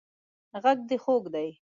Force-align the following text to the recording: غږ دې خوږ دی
غږ 0.63 0.79
دې 0.89 0.97
خوږ 1.03 1.23
دی 1.33 1.49